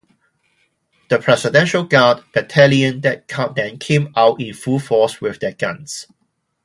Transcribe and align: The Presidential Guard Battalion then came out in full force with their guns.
The 1.09 1.19
Presidential 1.19 1.83
Guard 1.83 2.23
Battalion 2.33 3.01
then 3.01 3.19
came 3.77 4.11
out 4.15 4.41
in 4.41 4.51
full 4.55 4.79
force 4.79 5.21
with 5.21 5.39
their 5.39 5.53
guns. 5.53 6.07